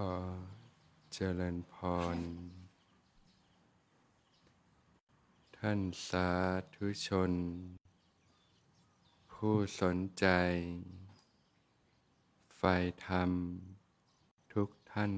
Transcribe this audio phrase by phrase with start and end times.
[0.00, 0.02] อ
[1.12, 1.74] เจริญพ
[2.16, 2.18] ร
[5.56, 6.28] ท่านสา
[6.74, 7.32] ธุชน
[9.32, 10.26] ผู้สนใจ
[12.56, 12.74] ใฝ่
[13.06, 13.30] ธรรม
[14.52, 15.12] ทุกท่าน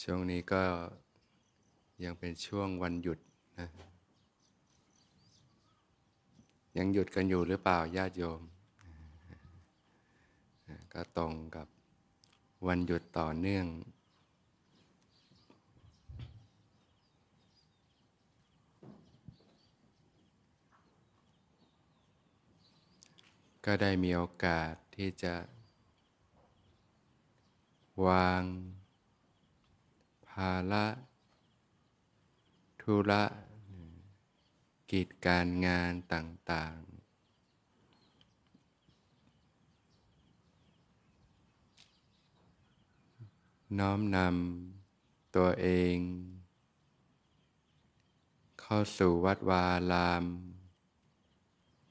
[0.00, 0.64] ช่วงนี้ก็
[2.04, 3.18] ยังเป็นช่วงวันหยุด
[3.60, 3.68] นะ
[6.78, 8.40] ยังหยุดกันอยู่หรือเปล่าญาติโยม
[10.92, 11.66] ก็ตรงกับ
[12.66, 13.66] วันหยุดต่อเนื่อง
[23.66, 25.34] ก็ได้มีโอกาสที่จะ
[28.06, 28.42] วาง
[30.28, 30.86] ภาระ
[32.80, 33.22] ธุระ
[34.96, 36.92] กิจการงานต่างๆ
[43.78, 45.96] น้อมนำตัวเอง
[48.60, 50.24] เข้าสู่วัดวาลาม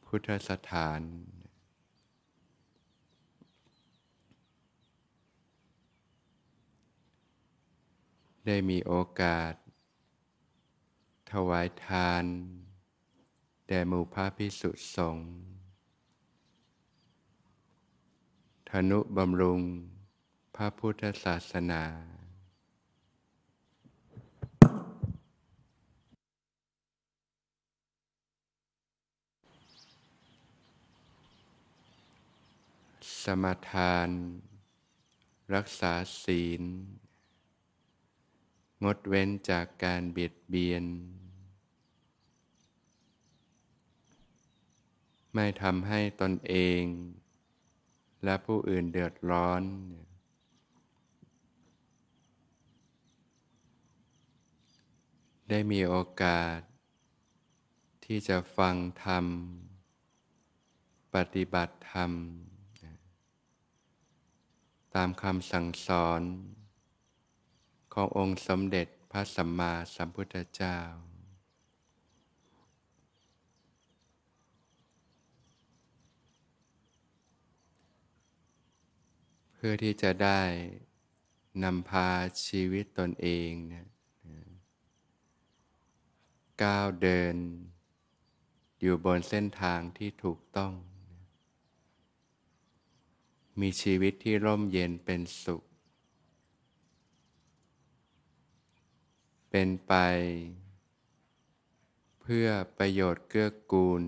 [0.05, 1.01] พุทธสถาน
[8.45, 9.53] ได้มีโอกาส
[11.31, 12.25] ถวายทาน
[13.71, 15.29] ด่หมู่พระพิสุสงฆ์
[18.69, 19.61] ธนุบำรุง
[20.55, 21.83] พระพุทธศาสนา
[33.23, 34.09] สมาทาน
[35.53, 36.61] รักษาศีล
[38.83, 40.85] งดเว้นจากการเบียดเบียน
[45.33, 46.83] ไม่ทำให้ตนเอง
[48.23, 49.63] และผู้อื่นเดือดร้อน
[55.49, 56.59] ได้มีโอกาส
[58.05, 58.75] ที่จะฟัง
[59.05, 59.25] ธรรม
[61.15, 62.11] ปฏิบัติธรรม
[64.95, 66.21] ตามคำสั่งสอน
[67.93, 70.77] ขององค์สมเด็จพระสัมมาสัมพุทธเจ้า
[79.63, 80.41] พื่อที่จะได้
[81.63, 82.09] นำพา
[82.45, 83.87] ชีวิตตนเองนะ
[86.63, 87.35] ก้าวเดิน
[88.81, 90.73] อยู่บนเส้นทางที่ถูกต้อง
[93.61, 95.63] มีชีวิตที่ร่มเย็นเป็นสุข
[99.49, 99.93] เป็นไป
[102.21, 102.47] เพื่อ
[102.77, 104.03] ประโยชน์เกื้อกูล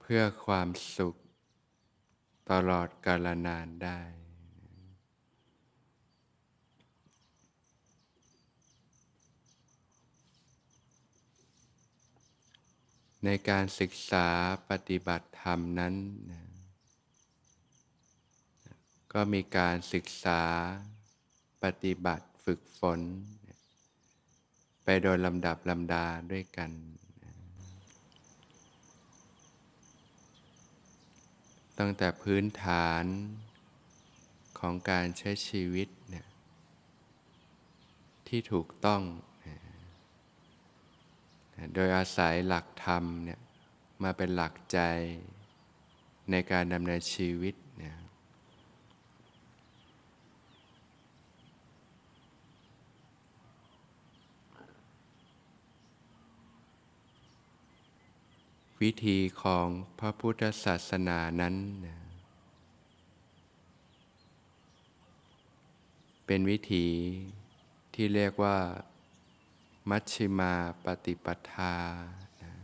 [0.00, 1.16] เพื่อความสุข
[2.50, 4.00] ตลอดกาลนานได้
[13.24, 14.28] ในการศึกษา
[14.70, 15.94] ปฏิบัติธรรมนั้น
[16.30, 16.42] นะ
[19.12, 20.42] ก็มีการศึกษา
[21.62, 23.00] ปฏิบัติฝึกฝน
[24.84, 26.70] ไปโดยลำดับลำดาด้วยกัน
[31.78, 33.04] ตั้งแต่พื้นฐาน
[34.58, 36.26] ของการใช้ชีวิตเนี่ย
[38.28, 39.02] ที่ถูกต้อง
[41.74, 43.40] โดยอาศัยหลักธรรมเนี่ย
[44.02, 44.78] มาเป็นหลักใจ
[46.30, 47.54] ในการดำเนินชีวิต
[58.86, 61.54] วิธีของพระพุทธศาสนานั้น
[66.26, 66.88] เป็นวิธี
[67.94, 68.58] ที่เรียกว่า
[69.90, 71.76] มัชชิมาปฏิปทา
[72.42, 72.54] นะ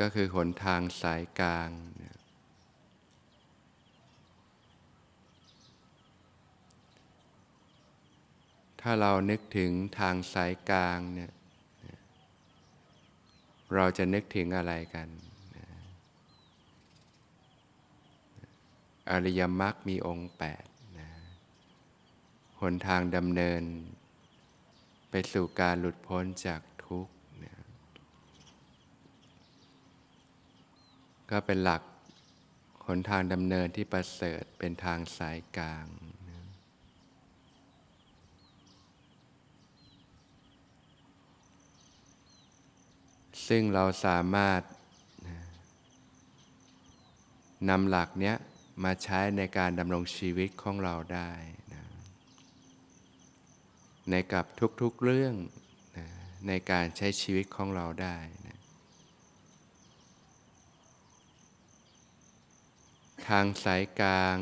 [0.00, 1.70] ก็คือหนทางสายกลาง
[2.02, 2.16] นะ
[8.80, 11.33] ถ้าเรานึกถึงทางสายกลางเนี่ย
[13.74, 15.08] เราจะนึกถึงอะไรกัน
[19.10, 20.64] อริยมรรคมีองค์แปด
[20.98, 21.10] นะ
[22.60, 23.62] หนทางดำเนิน
[25.10, 27.54] ไปสู่การหลุดพ้นจากทุกข์นะ
[31.30, 31.82] ก็เป็นหลัก
[32.86, 35.86] หนทางดำเนินที่ประเสริฐเป็นทางสายกลาง
[43.48, 44.60] ซึ่งเราสามารถ
[47.68, 48.36] นำหลักเนี้ย
[48.84, 51.30] มาใช้ในการดำรงชีวิตของเราได้
[51.72, 51.84] นะ
[54.10, 54.46] ในกับ
[54.80, 55.34] ทุกๆเรื่อง
[55.96, 56.06] นะ
[56.48, 58.58] ในการใช้ชีวิตของเราได้นะ
[63.28, 64.38] ทางสายกลาง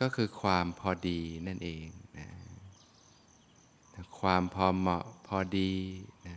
[0.00, 1.86] ก็คือความพอดีนั่นเอง
[2.18, 2.28] นะ
[4.20, 5.04] ความพอเหมาะ
[5.36, 5.72] อดี
[6.26, 6.36] นะ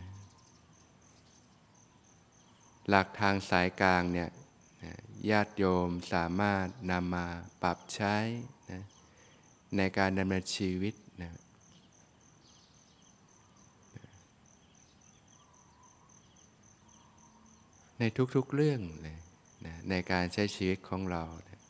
[2.88, 4.30] หลักทางสายกลางเนี่ย
[5.30, 7.26] ญาติโยมสามารถนำมา
[7.62, 8.16] ปรับใช้
[8.72, 8.82] นะ
[9.76, 11.32] ในการดำเนินชีวิตนะ
[17.98, 18.02] ใน
[18.34, 19.18] ทุกๆเรื่องเลย
[19.66, 21.60] นะในการใช้ชีวิตของเรานะ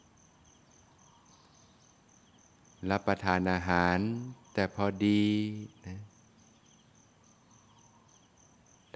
[2.90, 3.98] รับประทานอาหาร
[4.54, 5.24] แต่พอดี
[5.86, 5.98] นะ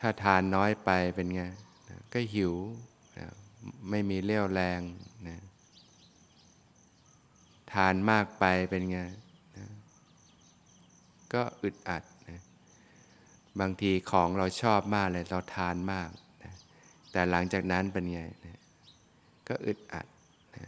[0.01, 1.43] ถ้าทานน้อยไปเป็นไง
[1.89, 2.55] นะก็หิว
[3.19, 3.27] นะ
[3.91, 4.81] ไม่มีเรี่ยวแรง
[5.29, 5.39] นะ
[7.73, 8.99] ทานมากไปเป็นไง
[9.57, 9.67] นะ
[11.35, 12.41] ก็อึดอัดนะ
[13.61, 16.09] บางทีของเราชอบมากเลยเราทานมาก
[16.45, 16.53] นะ
[17.13, 18.59] แต่หลังจากนั้นเป็นไงนะ
[19.49, 20.07] ก็อึดอัด
[20.57, 20.67] นะ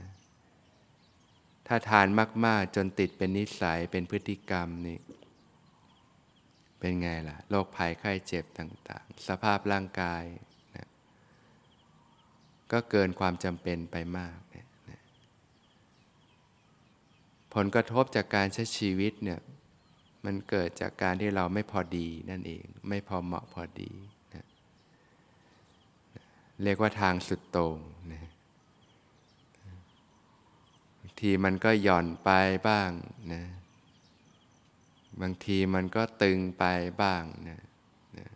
[1.67, 2.07] ถ้าทาน
[2.47, 4.99] มาก ๆ จนติดเป็นนิสัยเป็นพฤติกรรมนี่
[6.85, 10.25] เป็นไงล่ะโรคภัยไข้เจ็บต่างๆ สภาพร่างกาย
[10.77, 10.89] นะ
[12.73, 15.01] ก็เกินความจำเป็นไปมากนะนะ
[17.55, 19.41] ผลกระทบจากการใช้ชีวิตเนี่ย
[20.25, 23.93] มันเกิดจากการที่เราไม่พอดีนั่นเอง ไม่พอเหมาะพอดี
[24.35, 24.45] นะ
[26.63, 27.79] เรียกว่าทางสุดโต่ง
[28.13, 28.25] นะ
[30.99, 32.31] บางทีมันก็หย่อนไป
[32.69, 32.91] บ้าง
[33.35, 33.43] นะ
[35.21, 36.65] บางทีมันก็ตึงไป
[37.03, 37.61] บ้างนะ
[38.19, 38.29] นะ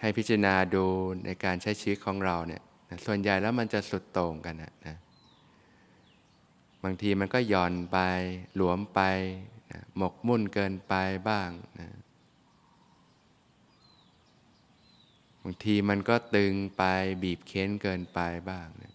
[0.00, 0.84] ให้พิจารณาดู
[1.24, 4.96] ในการใช้ชีวิตของเราเนี่ยนะส่วนใหญ่แล้วมันจะสุดโต่งกันนะนะ
[6.84, 7.98] บางทีมันก็หย่อนไป
[8.56, 9.00] หลวมไป
[9.72, 10.94] นะหมกมุ่นเกินไป
[11.28, 11.50] บ้าง
[11.80, 11.88] นะ
[15.42, 16.82] บางทีมันก็ตึงไป
[17.22, 18.18] บีบเค้นเกินไป
[18.50, 18.94] บ้างนะ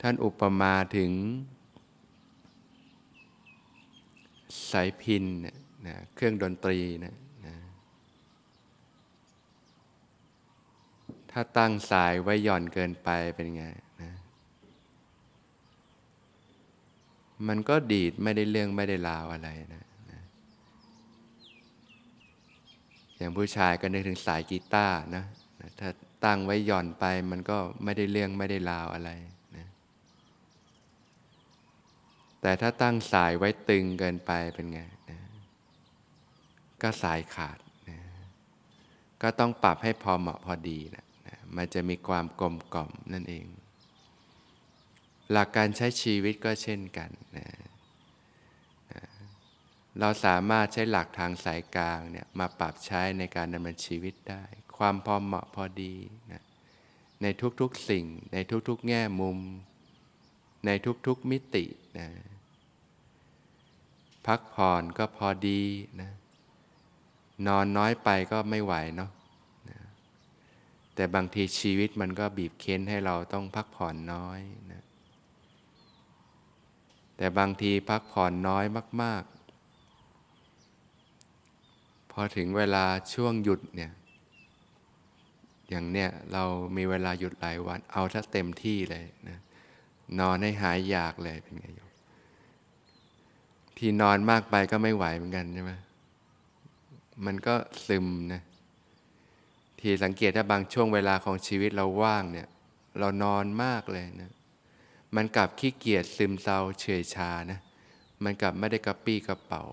[0.00, 1.10] ท่านอุปมาถึง
[4.72, 5.56] สายพินนะ
[5.86, 7.14] นะเครื่องดนตรีนะ
[7.46, 7.54] นะ
[11.30, 13.64] ถ้าตั้งสายไว้หย่อนเกินไปเป็นไง
[14.02, 14.12] นะ
[17.48, 20.20] มันก็ดีดไม่ได้เรื่องไม่ได้ราวอะไรนะนะ
[23.16, 25.24] อย่างผู้ชายก็นึกถึงสายกีตาร์นะ
[25.60, 25.90] นะถ้า
[26.24, 29.10] ตั้งไว้หย่อนไปมันก็ไม่ได้เรื่องไม่ได้ราวอะไร
[29.56, 29.66] นะ
[32.48, 34.80] แต่ถ้าตั้งสายไว้ตึงเกินไปเป็นไง
[35.10, 35.20] นะ
[36.82, 37.58] ก็สายขาด
[37.88, 37.98] นะ
[39.22, 43.46] ก็ต้องปรับให้พอเหมาะพอดีนะนะมันจะมีความกลมกล่อมนั่นเอง
[45.32, 47.48] หลักการใช้ชีวิตก็เช่นกันนะ
[48.92, 49.02] นะ
[50.00, 54.44] เราสามารถใช้หลักทางสายกลางเนี่ยมาปรับใช้ในการดำเนินชีวิตได้
[54.78, 55.94] ความพอเหมาะพอดี
[56.32, 56.42] นะ
[57.22, 57.26] ใน
[57.60, 58.36] ทุกๆสิ่ง ใน
[58.68, 59.38] ทุกๆ แง่มุม
[60.66, 60.70] ใน
[61.06, 61.66] ทุกๆมิติ
[62.00, 62.08] นะ
[64.28, 65.62] พักผ่อนก็พอดี
[66.00, 66.10] นะ
[67.46, 69.10] นอนน้อยไปก็ไม่ไหวเนาะ
[69.70, 69.78] นะ
[70.94, 74.40] แต่บางทีชีวิตมันก็บีบเค้นให้เราต้องพักผ่อนน้อย
[74.72, 74.82] นะ
[77.16, 78.64] แต่บางทีพักผ่อนน้อย
[79.02, 79.22] มาก
[80.88, 83.92] ๆ พอถึงเวลาช่วงหยุดเนี่ย
[85.68, 86.44] อย่างเนี้ยเรา
[86.76, 89.38] มีเวลาหยุดหลายวัน เอาถ้าเต็มที่เลยนะ
[90.20, 91.87] นอนให้หายอยากเลยเป็นไงโยม
[93.78, 95.72] ที่นอนมากไปก็ไม่ไหวเหมือนกันใช่ไหม
[97.26, 97.54] มันก็
[97.86, 98.42] ซึมนะ
[99.80, 102.48] ที่สังเกตถ้าบางช่วงเวลาของชีวิตเราว่างเนี่ย
[102.98, 104.32] เรานอนมากเลยนะ
[105.16, 107.58] มันกลับขี้เกียจซึมเศร้าเฉยชานะ
[108.24, 109.64] มันกลับไม่ได้กระปี้กระเป๋า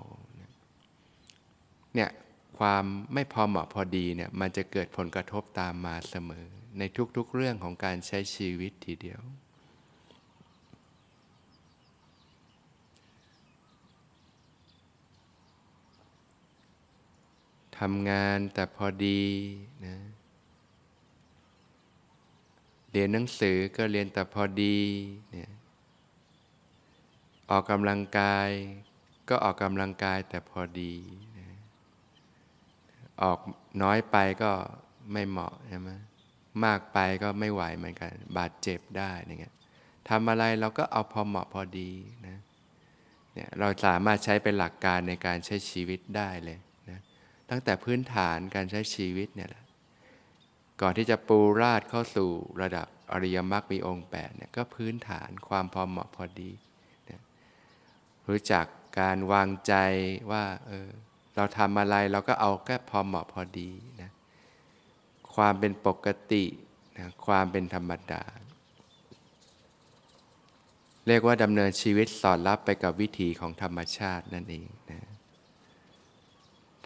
[1.96, 2.10] เนี่ย
[2.58, 2.84] ความ
[3.14, 6.46] ไม่พอเหมาะพอดีเนี่ย มันจะเกิดผลกระทบตามมาเสมอ
[6.80, 6.84] ใน
[7.18, 9.22] ทุกๆเรื่องของการใช้ชีวิตทีเดียว
[17.80, 19.24] ทำงานแต่พอดี
[19.86, 19.96] นะ
[22.92, 24.78] เรียนหนังสือก็เรียนแต่พอดี
[25.32, 25.50] เนี่ย
[27.50, 28.50] ออกกำลังกาย
[29.30, 30.94] ก็ออกกำลังกายแต่พอดี
[31.38, 31.48] นะ
[33.24, 33.40] ออก
[33.84, 34.52] น้อยไปก็
[35.14, 35.90] ไม่เหมาะใช่ไหม
[36.66, 39.56] มากไปก็ไม่ไหวเหมือนกัน บาดเจ็บได้อย่างเงี้ย
[40.10, 41.92] ทำอะไรเราก็เอาพอเหมาะพอดี
[42.28, 42.38] นะ
[43.34, 46.60] เนี่ยเราสามารถใช้เป็นหลักการในการใช้ชีวิตได้เลย
[47.50, 49.64] ตั้งแต่พื้นฐานการใช้ชีวิตเนี่ยแหละ
[50.82, 52.30] ก่อนที่จะปูราดเข้าสู่
[52.62, 56.52] ระดับอริยมรรคมีองค์8เนี่ยก็พื้นฐานความพอเหมาะพอดี
[57.10, 57.22] นะ
[58.28, 58.66] รู้จัก
[59.00, 59.74] การวางใจ
[60.32, 60.90] ว่าเออ
[61.36, 63.72] เราทำอะไรเราก็เอาแค่พอเหมาะพอดี
[64.02, 64.12] นะ
[65.36, 66.46] ความเป็นปกติ
[66.98, 68.24] นะความเป็นธรรมดา
[71.08, 75.15] เรียกว่าดำเนินชีวิตสอดรับไปกับวิถีของธรรมชาตินั่นเองนะ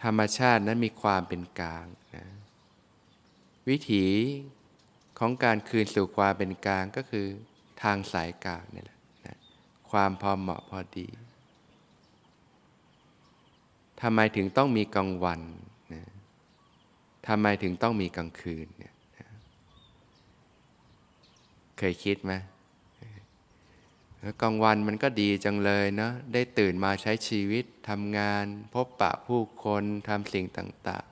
[0.03, 2.25] ธรรมชาตินั้นมีความเป็นกลางนะ
[3.69, 4.05] วิถี
[5.19, 7.27] ของการคืนสู่ความเป็นกลางก็คือ
[7.81, 9.37] ทางสายกลางนี่แหละนะ
[9.91, 11.07] ความพอเหมาะพอดี
[14.01, 15.41] ทำไมถึงต้องมีกลางวัน
[15.93, 16.03] นะ
[17.27, 19.27] ทำไมถึงต้องมีกลางคืนเนี่ยนะ
[21.77, 22.33] เคยคิดไหม
[24.41, 31.05] กลางวันมันก็ดีจังเลยเนาะได้ตื่นมาใช้ชีวิตทำงาน พบปะผู้คนทำสิ่งต่าง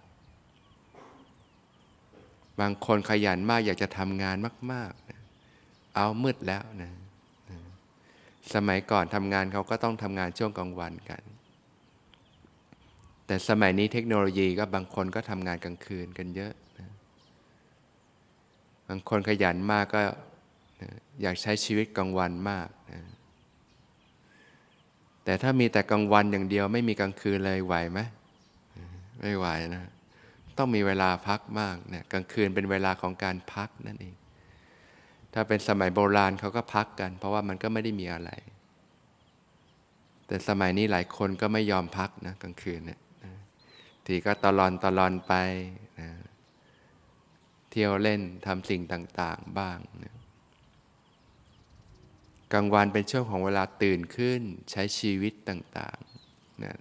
[0.98, 4.38] ๆ บางคนขยันมากอยากจะทำงาน
[4.72, 5.22] มากๆนะ
[5.96, 6.92] เอามืดแล้วนะ
[8.54, 11.22] สมัยก่อนทำงานเขาก็ต้องทำงานช่วงกลางวันกัน
[13.26, 16.90] แต่สมัยนี้เทคโนโลยีก็บางคนก็ทำงานกลางคืนกันเยอะนะ
[18.88, 20.02] บางคนขยันมากก็
[21.22, 23.02] อยากใช้ชีวิตกลางวันมากนะ
[25.24, 28.00] แต่ถ้ามีแต่กลางวันอย่างเดียวไม่มีกลางคืนเลยไหวไหม
[29.22, 29.84] ไม่ไหวนะ
[30.58, 34.16] ต้องมีเวลาพักมากเนี่ยกลางคืนเป็นเวลาของการพักนั่นเอง
[35.34, 38.32] ถ้าเป็นสมัยโบราณเขาก็พักกัน เพราะว่ามันก็ไม่ได้มีอะไร
[40.28, 43.00] แต่สมัยนี้หลายคนก็ไม่ยอมพักนะกลางคืนเนี่ย
[44.06, 45.34] ทีก็ตลอนตลอนไป
[46.00, 46.10] นะ
[47.70, 50.17] เที่ยวเล่นทำสิ่งต่าง ๆ บ้างนะ
[52.54, 56.78] กลางวันเป็นช่วงของเวลาตื่นขึ้นใช้ชีวิตต่างๆนะ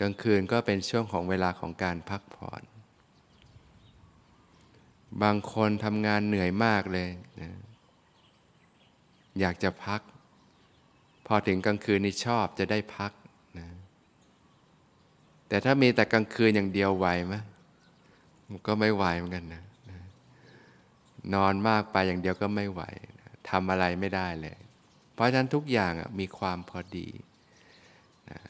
[0.00, 2.62] กลางคืนก็เป็นช่วงของเวลาของการพักผ่อน
[5.22, 7.08] บางคนทำงานเหนื่อยมากเลย
[7.40, 7.50] นะ
[9.40, 10.00] อยากจะพัก
[11.26, 13.12] พอถึงกลางคืนนี่ชอบจะได้พัก
[13.58, 13.68] นะ
[15.48, 17.34] แต่ถ้ามีแต่กลางคืนอย่างเดียวไหวไหม
[18.66, 19.98] ก็ไม่ไหวเหมือนกันนะนะ
[21.34, 22.82] นอนมากไปอย่างเดียวก็ไม่ไหว
[23.50, 24.58] ทำอะไรไม่ได้เลย
[25.14, 27.08] เพราะฉะนั้นทุกอย่างมีความพอดี
[28.30, 28.40] นะ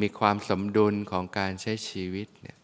[0.00, 2.58] มีความสมดุลของการใช้ชีวิตเนี่ย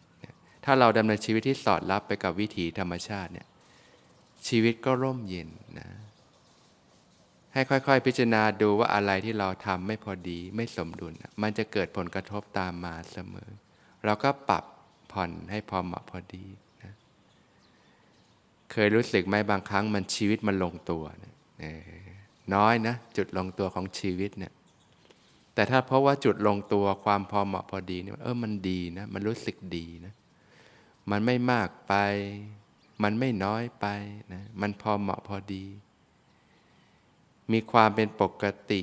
[0.65, 3.47] ถ้าเราดำเนินชีวิตที่สอดรับไปกับวิถีธรรมชาติเนี่ย
[4.47, 5.89] ชีวิตก็ร่มเย็นนะ
[7.53, 13.49] ให้ค่อยๆ พิจารณาดูว่าอะไรที่เราทำไม่พอดีไม่สมดุล มันจะเกิดผลกระทบตามมาเสมอ
[14.05, 14.63] เราก็ปรับ
[15.11, 16.45] ผ่อนให้พอเหมาะพอดี
[16.83, 16.93] นะ
[18.71, 21.33] เคยรู้สึกไหมบางครั้งมันชีวิตมันลงตัวนะ
[22.55, 24.53] น้อยนะจุดลงตัวของชีวิตเนี่ย
[25.53, 30.13] แต่ถ้าเพราะว่าจุดลงตัวความพอเหมาะพอดีเนี่ยเออมันดีนะ มันรู้สึกดีนะ
[31.11, 31.93] มันไม่มากไป
[33.03, 33.85] มันไม่น้อยไป
[34.33, 35.65] นะมันพอเหมาะพอดี
[37.51, 38.81] มีความเป็นปกติ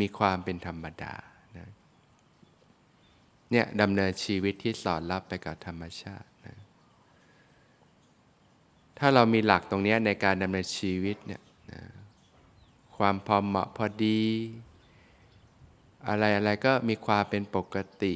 [0.00, 1.14] มีความเป็นธรรมดา
[1.58, 1.68] นะ
[3.50, 6.56] เนี่ยดำเนินชีวิตที่สอดรับไปกับธรรมชาตินะ
[8.98, 11.40] ถ้าเรามีหลักตรงนี้ในการดำเนินชีวิตเนี่ย
[13.00, 14.22] ความพอเหมาะพอดี
[16.08, 18.14] อะไรอะไรก็มีความเป็นปกติ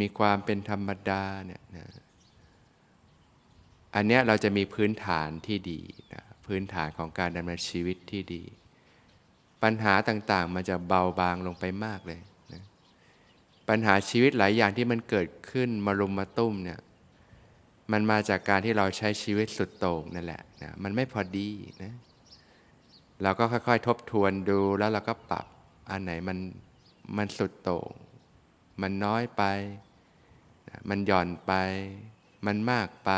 [0.00, 1.86] มีความเป็นธรรมดาเนี่ยนะ
[3.94, 5.80] อันนี้เราจะมีพื้นฐานที่ดี
[6.12, 8.42] นะพื้นฐานของการดำเนินชีวิตที่ดี
[9.62, 12.20] ปัญหาต่างๆ มันจะเบาบางลงไปมากเลย
[12.52, 12.62] นะ
[13.68, 16.80] ปัญหาชีวิตหลายอย่างที่มันเกิดขึ้นมารุมมาตุ้มเนี่ย
[17.92, 21.50] มันมาจากการที่เราใช้ชีวิตสุดโต่งนั่นแหละนะมันไม่พอดี
[21.82, 21.94] นะ
[23.22, 25.46] เราก็ค่อยๆ ทบทวนดูแล้วเราก็ปรับ
[25.90, 26.38] อันไหนมัน
[27.16, 27.90] มันสุดโต่ง
[28.82, 29.42] มันน้อยไป
[30.88, 31.52] มันหย่อนไป
[32.46, 33.10] มันมากไป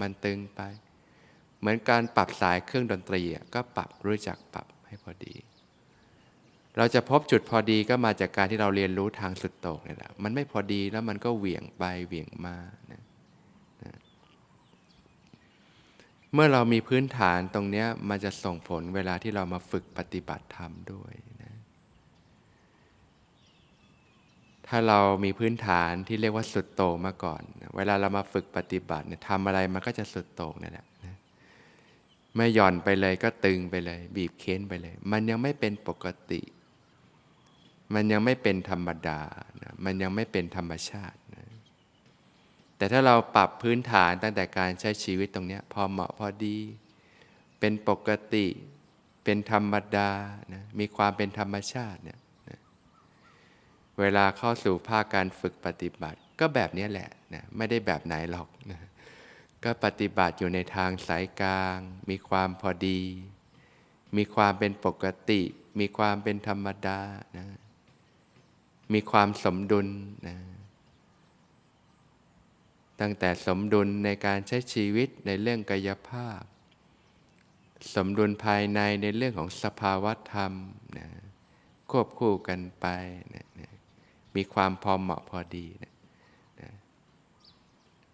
[0.00, 0.60] มันตึงไป
[1.58, 3.22] เหมือนการปรับสายเครื่องดนตรี
[3.54, 5.34] ก็ปรับรู้จักปรับให้พอดี
[6.76, 12.56] เราจะพบจุดพอดีก็มาจากการที่เราเรียนรู้ทางสุดโต่งนี่แหละมันไม่พอดีแล้วมันก็เหวี่ยงไปเหวี่ยงมา
[12.90, 13.02] นะ
[16.34, 21.54] เมื่อเรามีพื้นฐานตรงนี้มันจะส่งผลเวลาที่เรามาฝึกปฏิบัติธรรมด้วยนะ
[24.66, 27.42] ถ้าเรามีพื้นฐานที่เรียกว่าสุดโต่งมาก่อน
[27.76, 31.16] เวลาเรามาฝึกปฏิบัติเนี่ยทำอะไรมันก็จะสุดโต่งนั่นแหละนะ
[32.36, 36.42] ไม่หย่อนไปเลยก็ตึงไปเลย บีบเค้นไปเลย มันยังไม่เป็นปกติ
[37.94, 39.20] มันยังไม่เป็นธรรมดา
[39.62, 41.18] นะมันยังไม่เป็นธรรมชาติ
[42.78, 46.58] แต่ถ้าเราปรับพื้นฐานตั้งแต่การใช้ชีวิตตรงนี้พอเหมาะพอดี
[47.60, 48.46] เป็นปกติ
[49.24, 50.10] เป็นธรรมดา
[50.54, 52.18] นะมีความเป็นธรรมชาติเนี่ย
[52.48, 52.60] นะ
[53.98, 58.80] เวลาเข้าสู่ภาคการฝึกปฏิบัติ ก็แบบนี้แหละนะไม่ได้แบบไหนหรอกนะ
[59.64, 61.78] ก็ปฏิบัติอยู่ในทางสายกลาง
[62.10, 63.00] มีความพอดี
[64.16, 65.42] มีความเป็นปกติ
[65.80, 67.00] มีความเป็นธรรมดา
[67.38, 67.46] นะ
[68.92, 69.88] มีความสมดุล
[70.28, 70.36] นะ
[73.00, 76.42] ตั้งแต่สมดุลในการใช้ชีวิตในเรื่องกายภาพ
[77.94, 80.52] สมดุลภายในในเรื่องของสภาวะธรรม
[80.98, 81.08] นะ
[81.90, 82.86] ควบคู่กันไป
[83.34, 83.72] นะนะ
[84.36, 85.94] มีความพอเหมาะพอดีนะ
[86.60, 86.70] นะ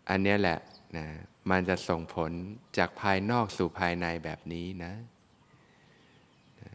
[0.08, 0.58] อันนี้แหละ
[0.96, 1.06] นะ
[1.50, 2.30] มันจะส่งผล
[2.78, 4.92] จากภายนอกสู่ภายในแบบนี้นะ
[6.60, 6.70] นะ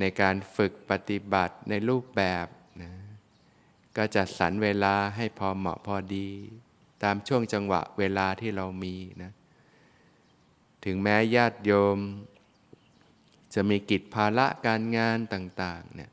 [0.00, 2.46] ในการฝึกปฏิบัติในรูปแบบ
[2.82, 2.92] นะ
[3.96, 6.30] ก็จะสรรเวลาให้พอเหมาะพอดี
[7.02, 9.32] ตามช่วงจังหวะเวลาที่เรามีนะ
[10.84, 11.98] ถึงแม้ญาติโยม
[13.54, 16.10] จะมีกิจภาระการงานต่างๆเนี่ย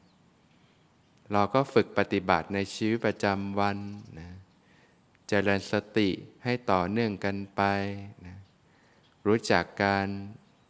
[1.32, 3.77] เราก็ฝึกปฏิบัติในชีวิตประจำวัน
[4.20, 4.29] นะ
[5.27, 6.10] เจริญสติ
[6.44, 7.62] ให้ต่อเนื่องกันไป
[8.25, 8.38] นะ
[9.27, 10.08] รู้จักการ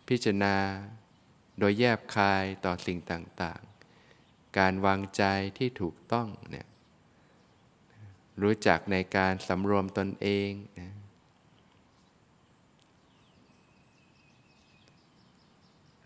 [0.08, 0.58] พิจารณา
[1.60, 5.24] โดยแยบคายต่อสิ่งต่างๆ การวางใจ
[5.58, 6.67] ที่ถูกต้องเนี่ย
[8.42, 10.94] รู้จักในการสำรวมตนเองนะ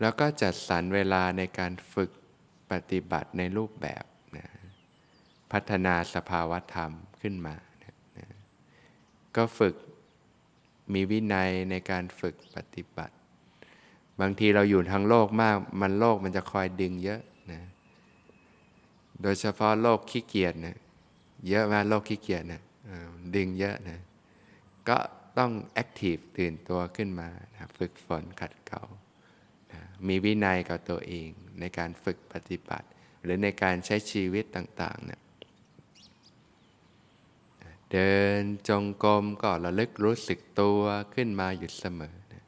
[0.01, 2.11] แล้วก็จัดสรรเวลาในการฝึก
[2.71, 4.03] ปฏิบัติในรูปแบบ
[4.37, 4.47] นะ
[5.51, 8.27] พัฒนาสภาวธรรมขึ้นมานะนะ
[9.35, 9.75] ก็ฝึก
[10.93, 13.15] มีวินัยในการฝึกปฏิบัติ
[14.21, 17.21] บางทีเราอยู่ทางโลกมาก มันโลกมันจะคอยดึงเยอะ
[17.51, 17.61] นะ
[19.21, 20.77] โดยเฉพาะโลกขี้เกียจนะ
[21.47, 22.61] เยอะมาโลกขี้เกียจนะ
[23.35, 23.99] ดึงเยอะนะ
[24.89, 24.97] ก็
[25.37, 28.83] ต้องแอคทีฟตื่นตัวขึ้นมานะฝึกฝนขัดเกลา
[29.71, 32.87] นะมีวินัยกับตัวเองในการฝึกปฏิบัติ
[33.23, 35.21] หรือในการใช้ชีวิตต่างๆเนี่ย
[37.91, 40.81] เดินจงกรมก็ระลึกรู้สึกตัว
[41.13, 42.43] ขึ้นมาอยู่เสมอนะ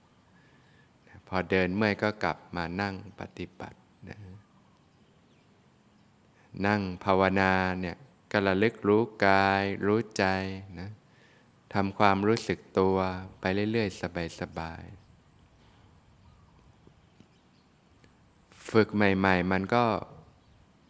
[1.27, 3.77] พอเดินเมื่อยก็กลับมานั่งปฏิบัติ
[4.09, 4.19] นะ
[6.65, 7.51] นั่งภาวนา
[7.81, 7.97] เนี่ย
[8.35, 10.25] ก็ระลึกรู้กาย รู้ใจ
[10.79, 10.89] นะ
[11.73, 12.97] ทำความรู้สึกตัว
[13.39, 14.01] ไปเรื่อย ๆ
[14.39, 15.01] สบาย ๆ
[18.71, 19.83] ฝึกใหม่ ๆ มันก็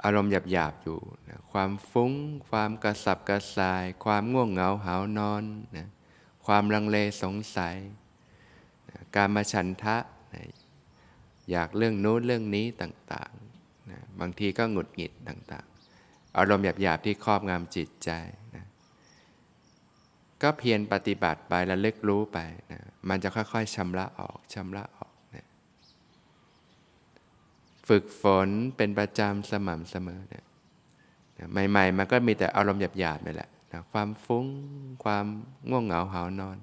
[0.04, 2.12] อารมณ์หยาบ ๆ อยู่นะความฟุ้ง
[2.50, 5.44] ความกระสับกระส่าย ความง่วงเหงาหานอน
[5.78, 5.88] นะ
[6.46, 7.76] ความลังเลสงสัย
[8.90, 9.98] นะการมาฉันทะ
[10.34, 10.44] นะ
[11.52, 15.73] อยากเรื่องโน้นเรื่องนี้ต่าง ๆนะบางทีก็หงุดหงิดต่างๆ
[16.38, 18.12] อารมณ์หยาบๆที่ครอบงำจิตใจ
[18.56, 18.66] นะ
[20.42, 22.40] ก็เพียรปฏิบัติไประลึกรู้ไป
[22.72, 25.48] นะมันจะค่อยๆชำระออกชำระออกนะ
[27.88, 30.46] ฝึกฝนเป็นประจำสม่ำเสมอเนะ
[31.70, 34.46] ใหม่ๆ มันก็มีแต่อารมณ์หยาบๆนี่แหละนะความฟุ้ง
[35.04, 35.26] ความ
[35.70, 36.58] ง่วงเหงาหานอน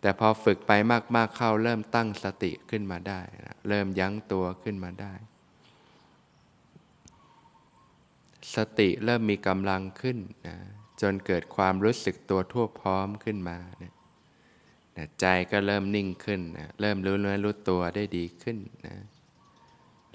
[0.00, 0.72] แต่พอฝึกไป
[1.16, 5.12] มากๆเข้าเริ่มตั้งสติขึ้นมาได้นะเริ่มยั้งตัวขึ้นมาได้
[8.54, 10.56] สติเริ่มมีกำลังขึ้นนะ
[11.00, 13.92] จนเกิดความรู้สึกตัวทั่วพร้อมขึ้นมานะ
[14.96, 18.96] นะใจก็เริ่มนิ่งขึ้นนะเริ่มรู้เนื้อรู้ตัวได้ดีขึ้นนะ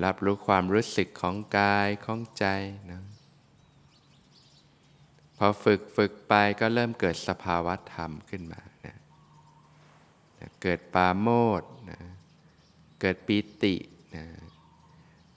[0.04, 2.46] รับรู้ความรู้สึกของกายของใจ
[2.92, 3.02] นะ
[5.38, 8.98] พอฝึกฝึกไปก็เริ่มเกิดสภาวะธรรมขึ้นมานะ
[10.40, 11.28] นะเกิดปาโม
[11.62, 12.00] ดนะ
[13.02, 13.76] เกิดปีติ
[14.16, 14.26] นะ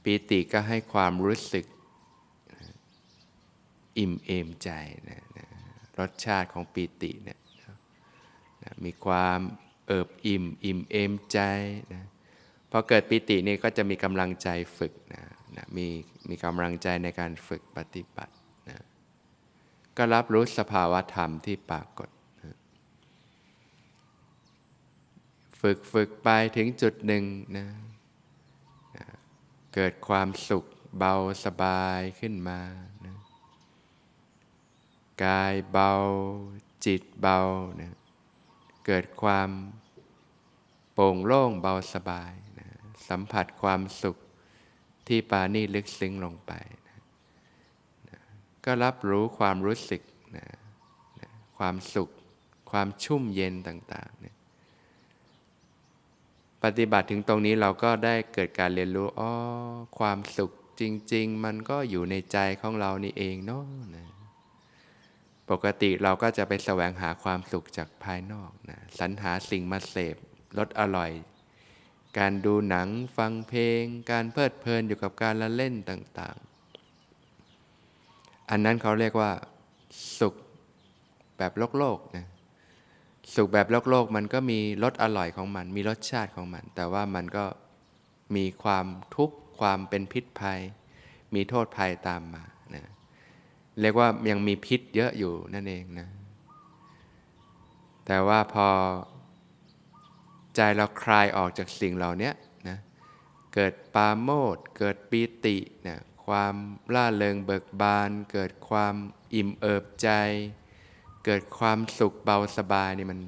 [0.02, 1.64] ปีติก็ให้ความรู้สึก
[3.98, 4.70] อิ่มเอมใจ
[5.09, 5.46] นะนะ
[5.98, 7.38] รสชาติของปีติเนี่ย
[8.85, 9.40] มีความ
[9.87, 11.38] เอิบอิ่ม อิ่มเอมใจ
[11.92, 12.02] นะ
[12.70, 15.22] พอเกิดปีตินี่ก็จะมีกำลังใจฝึกนะ
[15.57, 15.87] นะมี
[16.28, 18.35] มีกำลังใจในการฝึกปฏิบัติ
[18.68, 18.78] นะ
[19.96, 22.09] ก็รับรู้สภาวะธรรมที่ปรากฏ
[22.42, 22.57] นะ
[25.61, 27.24] ฝึกฝึกไปถึงจุดหนึ่ง
[27.57, 27.66] นะ
[28.96, 29.07] นะ
[29.74, 30.64] เกิดความสุข
[30.98, 32.61] เบาสบายขึ้นมา
[33.07, 33.14] นะ
[35.22, 35.92] กายเบา
[36.85, 37.38] จิตเบา
[37.81, 37.96] นะ
[38.87, 39.50] เกิดความ
[40.92, 42.68] โปร่งโล่งเบาสบายนะ
[43.09, 44.16] สัมผัสความสุข
[45.07, 46.53] ที่ปานี่ลึกซึ้งลงไป
[46.88, 46.98] นะ
[48.09, 48.18] นะ
[48.64, 50.03] ก็รับรู้ความรู้สึก
[50.37, 50.46] นะ
[51.20, 52.09] นะความสุข
[52.70, 54.35] ความชุ่มเย็นต่างๆนะ
[56.62, 59.31] ปฏิบัติถึงตรงนี้เราก็ได้เกิดการเรียนรู้อ๋อ
[59.98, 60.50] ความสุข
[60.81, 63.64] จริง ๆ มันก็อยู่ในใจของเรานี่เองเนาะ
[63.96, 64.13] นะ
[65.50, 70.16] ปกติเราก็จะไปแสวงหาความสุขจากภายนอกนะสรรหาสิ่งมาเสพ
[70.59, 71.11] รสอร่อย
[72.18, 79.30] การดูหนังฟังเพลง การเพลิดเพลินอยู่กับการละเล่นต่างๆ อันนั้นเขาเรียกว่า
[80.18, 80.35] สุข
[81.38, 82.26] แบบโลกโลกนะ
[83.35, 87.44] สุขแบบโลกโลกมันก็มีรสอร่อยของมัน มีรสชาติของมัน แต่ว่ามันก็
[88.37, 90.61] มีความทุกข์ความเป็นพิษภัย
[91.35, 92.44] มีโทษภัยตามมา
[93.80, 96.08] เรียกว่ายังมีพิษเยอะอยู่นั่นเองนะ
[98.06, 98.68] แต่ว่าพอ
[100.56, 102.30] ใจเราคลายออกจากสิ่งเหล่านี้
[102.68, 102.78] นะ
[103.54, 105.56] เกิดปาโมดเกิดปีติ
[105.87, 106.54] นะความ
[106.94, 108.94] ล่าเริงเบิกบาน เกิดความ
[109.34, 110.08] อิ่มเอิบใจ
[111.24, 113.20] เกิดความสุขเบาสบายนี่มัน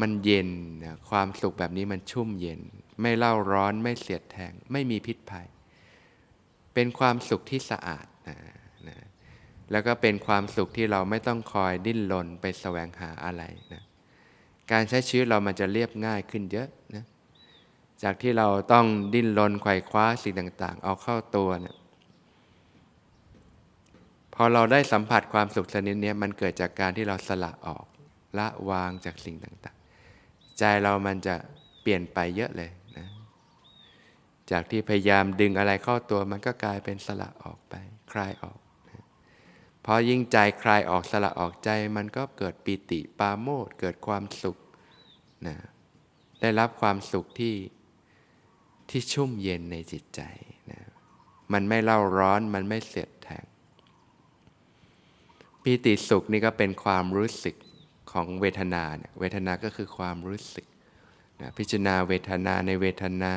[0.00, 0.50] มันเย็น
[0.84, 2.60] นะความสุขแบบนี้มันชุ่มเย็น
[3.00, 5.48] ไม่เล่าร้อนไม่เสียดแทง ไม่มีพิษภัย
[6.74, 8.58] เป็นความสุขที่สะอาดนะนะ
[9.70, 13.82] แล้วก็เป็นความสุขที่เราไม่ต้องคอยดิ้นรนไปแสวงหาอะไรนะ
[14.72, 17.04] การใช้ชีวิตเรามันจะเรียบง่ายขึ้นเยอะนะ
[18.02, 21.76] จากที่เราต้องดิ้นรนไขว่คว้าสิ่งต่างๆ เอาเข้าตัวเนะี่ย
[24.34, 27.86] พอเราได้สัมผัสความสุขชนิดนี้มันเกิดจากการที่เราสละออก
[28.38, 31.34] ละวางจากสิ่งต่างๆ ใจเรามันจะ
[31.82, 33.08] เปลี่ยนไปเยอะเลยนะ
[34.50, 37.74] จากที่พยายามดึงอะไรเข้าตัวมันก็กลายเป็นสละออกไป
[38.12, 38.58] คลายออก
[39.84, 44.56] พอยิ่งใจคลายออกสละออกใจมันก็เกิดปิติปาโมดเกิดความสุข
[45.46, 45.56] นะ
[46.40, 47.54] ได้รับความสุขที่
[48.90, 50.20] ที่ชุ่มเย็นในจิตใจ
[50.70, 50.80] นะ
[51.52, 53.44] มันไม่เล่าร้อนมันไม่เสียดแทง
[55.62, 57.56] ปิติสุขนี่ก็เป็นความรู้สึก
[58.12, 60.66] ของเวทนาเนี่ยเวทนาก็คือความรู้สึก
[61.40, 63.34] นะพิจารณาเวทนาในเวทนา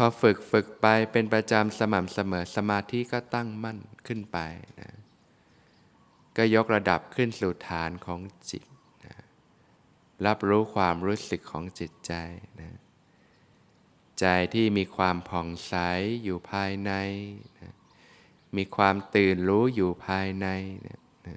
[0.00, 4.38] พอฝึกฝึกไปเป็นประจำสม่ำเสมอสมาธิก็ตั้งมั่นขึ้นไป
[4.80, 4.90] นะ
[6.36, 8.64] ก็ยกระดับขึ้นสู่ฐานของจิต
[9.04, 9.14] นะ
[10.26, 12.12] รับรู้ความรู้สึกของจิตใจ
[12.60, 12.70] นะ
[14.20, 15.74] ใจที่มีความผ่องใส
[16.24, 16.92] อยู่ภายใน
[17.58, 17.72] นะ
[18.56, 20.46] มีความตื่นรู้อยู่ภายใน
[20.86, 21.36] นะนะ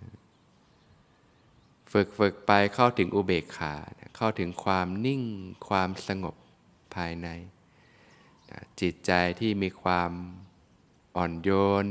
[1.91, 5.23] ฝึกฝึกไปเข้าถึงอุเบกขานะเข้าถึงความนิ่ง
[5.67, 6.35] ความสงบ
[6.97, 7.29] ภายใน
[8.81, 10.11] จิตใจที่มีความ
[11.17, 11.49] อ่อนโย
[11.83, 11.85] น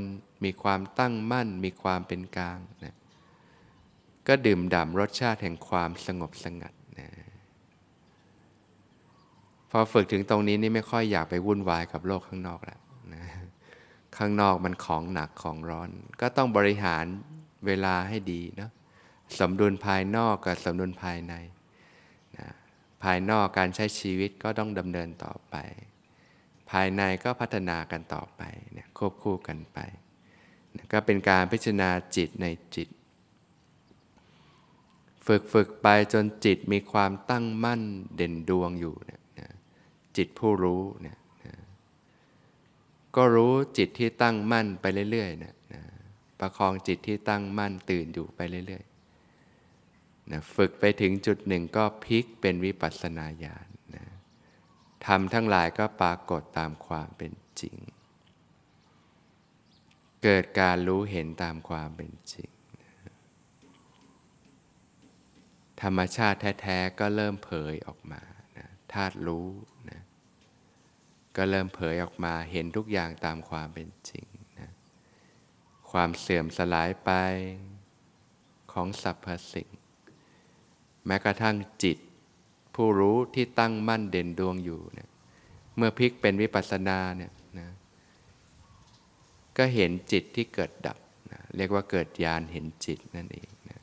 [0.45, 2.97] มีความตั้งมั่น มีความเป็นกลางนะ
[4.27, 7.09] ก็ดื่มด่ำรสชาติแห่งความสงบสงัดนะ
[9.71, 12.81] พอฝึกถึงตรงนี้นี่ไม่ค่อยอยากไปวุ่นวายกับโลกข้างนอกแล้ว
[13.15, 13.25] นะ
[14.17, 17.05] ข้างนอกมันของหนักของร้อน ก็ต้องบริหาร
[17.67, 18.71] เวลาให้ดีเนาะ
[19.39, 21.35] สมดุลภายนอกกับสมดุลภายใน
[22.39, 22.49] นะ
[23.03, 25.57] ภายนอกการใช้ชีวิตก็ต้องดำเนินต่อไป
[26.71, 29.79] ภายในก็พัฒนากันต่อไปเนี่ยควบคู่กันไป
[30.77, 32.89] นะก็เป็นการพิจารณาจิตในจิต
[35.27, 37.83] ฝึกฝึกไปจนจิตมีความตั้งมั่น
[38.17, 39.21] เด่นดวงอยู่เนี่ย
[40.17, 41.19] จิตผู้รู้เนี่ย
[43.17, 45.83] ก็รู้จิตที่ตั้งมั่นไปเรื่อยๆนะนะ
[46.41, 53.70] ประคองจิตที่ตั้งมั่นตื่นอยู่ไปเรื่อยๆนะฝึกไปถึงจุดหนึ่งก็พลิกเป็นวิปัสสนาญาณ
[55.07, 57.77] ธรรมทั้งหลายก็ปรากฏตามความเป็นจริง
[60.23, 62.51] เกิดการรู้เห็นตามความเป็นจริง
[65.83, 68.23] ธรรมชาติแท้ ๆ ก็เริ่มเผยออกมา
[68.93, 69.49] ธาตุรู้
[69.91, 70.03] นะ
[71.37, 74.27] ก็เริ่มเผยออกมาเห็นทุกอย่างตามความเป็นจริง
[74.61, 74.71] นะ
[75.91, 77.11] ความเสื่อมสลายไป
[78.73, 79.71] ของสรรพสิ่ง
[81.07, 81.99] แม้กระทั่งจิต
[82.75, 85.09] ผู้รู้ที่ตั้งมั่นเด่นดวงอยู่เนี่ย
[85.77, 87.69] เมื่อพลิกเป็นวิปัสสนาเนี่ยนะ
[89.57, 90.99] ก็เห็นจิตที่เกิดดับ
[91.33, 93.81] นะเรียกว่าเกิดญาณเห็นจิตนั่นเองนะ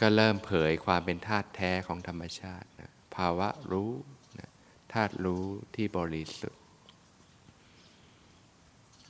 [0.00, 3.92] ก็เริ่มเผยความเป็นธาตุแท้ของธรรมชาตินะภาวะรู้
[4.38, 4.48] นะ
[4.92, 6.62] ธาตุรู้ที่บริสุทธิ์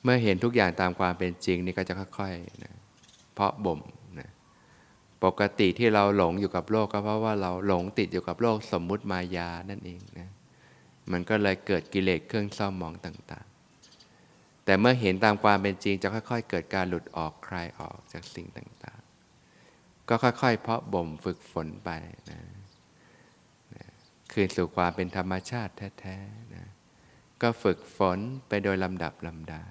[0.03, 2.75] เมื่อเห็นทุกอย่างตามความเป็นจริงนี่ก็จะค่อยๆนะ
[3.35, 3.81] เพาะบ่ม
[5.25, 10.31] ปกติที่เราหลงอยู่กับโลกก็เพราะว่าเราหลงติดอยู่กับโลกสมมุติมายานั่นเองนะ
[11.13, 21.91] มันก็เลยเกิดกิเลสเครื่องเศร้าหมองต่างๆ แต่เมื่อเห็นตามความเป็นจริงจะค่อย ๆ เกิดการหลุดออกคลายออกจากสิ่งต่างๆ ก็ค่อยๆ เพาะบ่มฝึกฝนไป
[22.31, 22.41] นะ
[23.75, 23.85] นะ
[24.33, 26.65] คืนสู่ความเป็นธรรมชาติแท้ๆนะ
[27.43, 29.63] ก็ฝึกฝนไปโดยลำดับลำดา